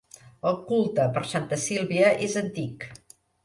El 0.51 0.57
culte 0.69 1.05
per 1.19 1.23
Santa 1.33 1.61
Sílvia 1.67 2.11
és 2.31 2.41
antic. 2.45 2.91